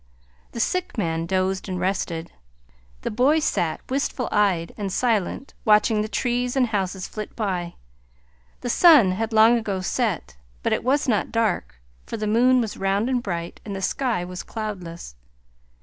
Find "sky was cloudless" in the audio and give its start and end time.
13.83-15.13